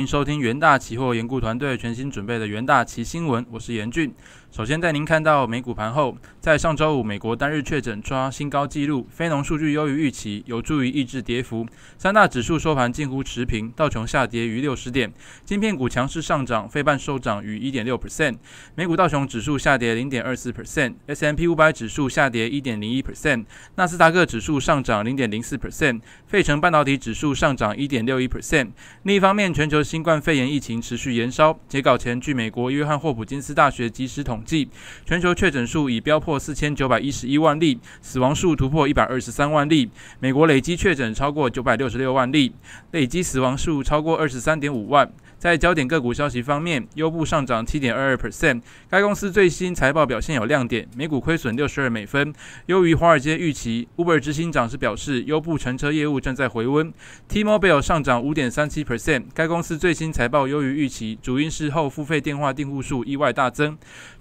[0.00, 4.14] 欢迎收听元大期货研顾团队全新准备的元大期新闻，我是严俊。
[4.50, 11.66] 首先带您看到美股盘后，在上周五，美国单日确诊刷新高纪录，非农数据优于预期，有助于抑制跌幅。
[11.98, 15.12] 三大指数收盘近乎持平，道琼下跌逾六十点，
[15.44, 18.38] 晶片股强势上涨，非半收涨逾一点六 percent。
[18.74, 23.44] 美股道琼指数下跌零点二四 percent，S M P 五百指数下跌一点零一 percent，
[23.76, 28.70] 纳斯达克指数上涨零点零四 percent，费城半导体指数上涨一点六一 percent。
[29.02, 31.56] 另一方面，全球新冠肺炎疫情持续延烧。
[31.68, 34.68] 截稿前，据美国约翰霍普金斯大学及时统统计，
[35.04, 39.90] 全球确诊数已飙破四千九百一十一万例，死亡数突破一百二十三万例。
[40.20, 42.52] 美国累计确诊超过九百六十六万例，
[42.92, 45.10] 累计死亡数超过二十三点五万。
[45.38, 48.60] 在焦点个股消息方面，优步上涨七点二二 percent，
[48.90, 52.34] 该公司最新财报表现有亮点，每股亏损六十二美分，
[52.66, 53.86] 优于华尔街预期。
[53.96, 56.92] Uber 执行长是表示，优步乘车业务正在回温。
[57.28, 63.78] T-Mobile 上涨五点三七 percent，该公司最新财报优于预期，主因是后付费电话订户数意外大增。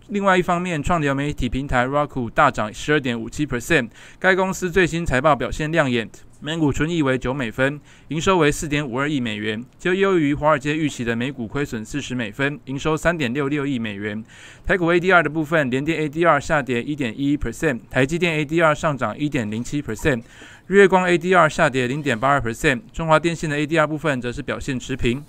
[0.09, 6.09] 另外一方面，创流媒体平台 Roku 大涨十二点五七 percent，该公司最新财报表现亮眼。
[6.39, 14.23] 每股纯益为九美分，营收为四点五二亿美元，就优于华尔街预期的每股亏损四十美分，营收三点六六亿美元。
[14.65, 20.21] 台股 ADR 的部分，联电 ADR 下跌一点一一 percent，台积电 ADR 上涨一点零七 percent，
[20.67, 25.25] 日月光 ADR 下跌零点八二 percent，中华电信的 ADR 部分则是表现持平。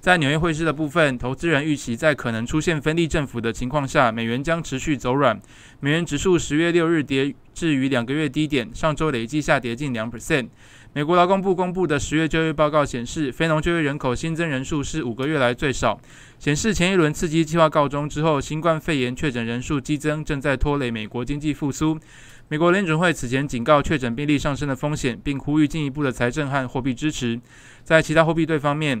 [0.00, 5.38] 在纽约汇市的部分，投资人预期在可能出现分立政府的情况下，美元将持续走软。
[5.80, 10.48] 美元指数十月六日跌至于两个月低点，上周累计下跌近两 percent。
[10.94, 16.00] 美国劳工部公布的十月就业报告显示，非农就业人口新增人数是五个月来最少，
[16.38, 22.00] 显示前一轮刺激计划告终之后，新冠肺炎确诊人数激增正在拖累美国经济复苏。
[22.48, 27.38] 美国联准会此前警告确诊病例上升的风险，并呼吁进一步的财政和货币支持。
[27.84, 29.00] 在其他货币对方面，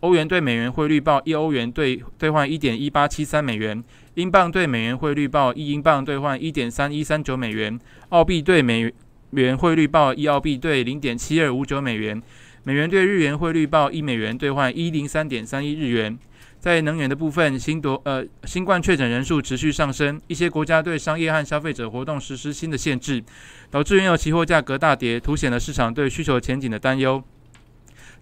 [0.00, 3.84] 欧元对美元汇率报一欧元兑兑换一点一八七三美元，
[4.14, 7.78] 英镑对美元汇率报一英镑兑换一点三一三九美元，
[8.08, 8.90] 澳币对美
[9.32, 12.20] 元汇率报一澳币兑零点七二五九美元，
[12.64, 16.18] 美元对日元汇率报一美元兑换一零三点三一日元。
[16.58, 23.22] 在能源的部分，新夺呃新冠确诊人数持续上升，一些国家对商业和消费者活动实施新的限制，
[23.70, 27.22] 导致原油期货价格大跌，凸显了市场对需求前景的担忧。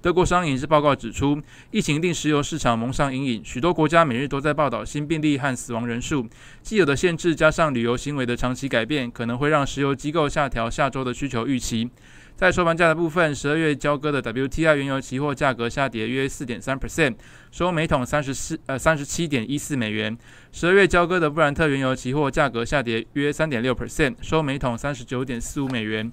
[0.01, 1.43] 德国商银是报告指出，
[1.73, 6.25] 疫情令石油市场蒙上阴影，许多国家每日都在报道新病例和死亡人数。
[6.63, 11.91] 既有的限制加上旅游行为的长期改变，可能会让石油机构下调下周的需求预期。
[12.37, 17.17] 在收盘价的部分，十二月交割的 WTI 原油期货价格下跌约四点三 percent，
[17.51, 20.17] 收每桶三十四呃三十七点一四美元。
[20.53, 26.13] 十二月交割的布兰特原油期货价格下跌约三点六 percent，收每桶三十九点四五美元。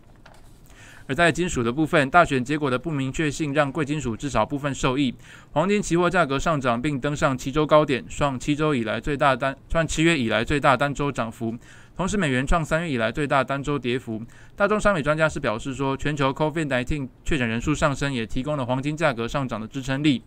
[1.08, 5.14] 而在金属的部分，大选结果的不明确性让贵金属至少部分受益。
[5.52, 11.56] 黄金期货价格上涨并登上七周高点，创七周以来最大单创七月以来最大单周涨幅。
[11.98, 14.22] 同时，美元创三月以来最大单周跌幅。
[14.54, 20.22] 大宗商品专家是表示说，全球 COVID-19 确诊人数上升也提供了黄金价格上涨的支撑力。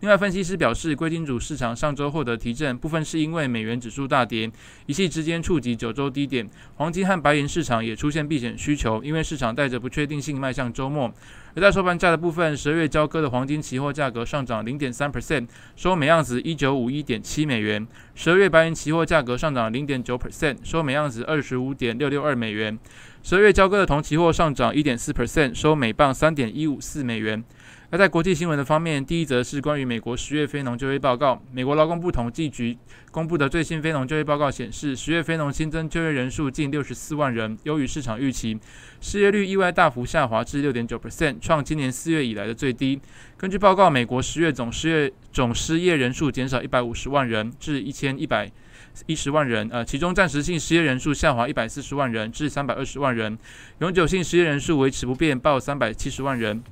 [0.00, 4.50] 另外，分析师表示，贵金属市场上周获得提振，部分是因为美元指数大跌，
[4.86, 6.48] 一夕之间触及九周低点。
[6.74, 11.12] 黄金和白银市场也出现避险需求，因为市场带着不确定性迈向周末。
[11.54, 15.46] 而在收盘价的部分，十二月交割的黄金期货价格上涨零点三 percent，
[15.76, 22.74] 收每盎司一九五一点七美元；十二月白银期货价格上涨零点九 percent，收每盎司二十五点六六二美元；
[23.22, 27.44] 十二月交割的铜期货上涨一点四 percent，收每磅三点一五四美元。
[27.92, 31.38] 而在国际新闻的方面，第一则是关于美国十月非农就业报告。
[31.52, 32.74] 美国劳工部统计局
[33.10, 38.58] 公布的最新非农就业报告显示，十月非农新增就业人数近六十四万人，优于市场预期。
[39.02, 42.98] 失业率意外大幅下滑至六点九 percent，创今年四月以来的最低。
[43.36, 48.50] 根据报告，美国十月总失业总失业人数减少一百五十万人，至一千一百
[49.04, 49.68] 一十万人。
[49.70, 53.36] 呃，其中暂时性失业人数下滑一百四十万人，至三百二十万人；
[53.80, 56.64] 永久性失业人数维持不变，报三百七十万人。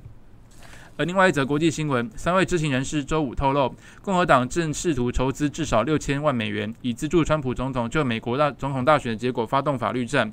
[0.97, 10.31] 而另外一则国际新闻，三位知情人士周五透露，共和党正试图筹资至少六千万美元，以资助川普总统就美国大总统大选结果发动法律战。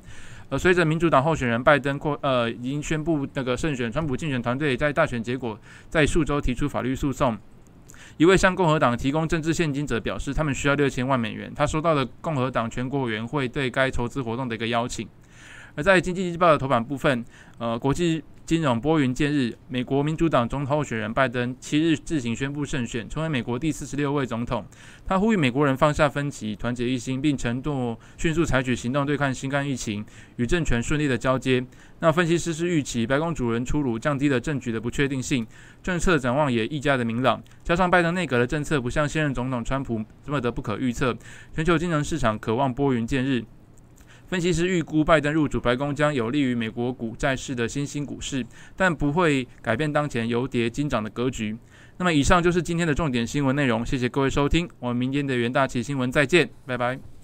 [0.49, 5.59] 而随着民主党候选人拜登扩呃已经宣布那个胜选，川普竞选团队在大选结果
[5.89, 7.37] 在数周提出法律诉讼。
[8.17, 11.51] 一位向共和党提供政治现金者表示，他们需要六千万美元。
[11.55, 15.07] 他收到了共和党全国委员会对该筹资活动的一个邀请。
[15.75, 17.25] 而在经济日报的头版部分，
[17.57, 18.23] 呃，国际。
[18.49, 24.65] 金融拨云见日，美国民主党总统候选人拜登七日自行宣布胜选，成为美国第四十六位总统。
[25.05, 30.03] 他呼吁美国人放下分歧，团结一心，并承诺迅速采取行动对抗新冠疫情，
[30.37, 31.63] 与政权顺利的交接。
[31.99, 35.45] 那分析师是预期白宫主人出炉，降低了政局的不确定性，
[35.83, 37.39] 政策展望也愈加的明朗。
[37.63, 41.15] 加上拜登内阁的政策不像现任总统川普这么的不可预测，
[41.53, 43.45] 全球金融市场渴望拨云见日。
[44.29, 48.45] 分析师预估，拜登入主白宫将有利于美国股债市的新兴股市，
[48.75, 51.57] 但不会改变当前油跌金涨的格局。
[51.97, 53.83] 那么，以上就是今天的重点新闻内容。
[53.83, 57.18] 谢谢各位收听，我们明天的元大旗新闻再见，拜拜。